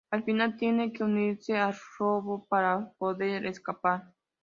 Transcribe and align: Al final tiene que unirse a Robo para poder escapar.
Al 0.09 0.23
final 0.23 0.57
tiene 0.57 0.91
que 0.91 1.03
unirse 1.03 1.55
a 1.59 1.71
Robo 1.99 2.47
para 2.49 2.89
poder 2.97 3.45
escapar. 3.45 4.11